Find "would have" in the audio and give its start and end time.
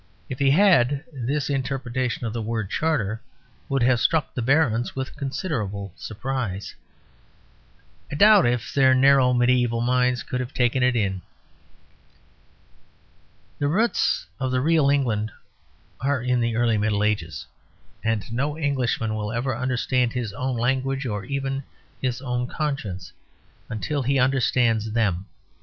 3.69-3.99